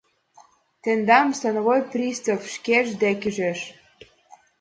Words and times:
—Тендам 0.81 1.27
становой 1.39 1.81
пристав 1.91 2.39
шкеж 2.53 2.87
дек 3.01 3.19
ӱжеш. 3.29 3.59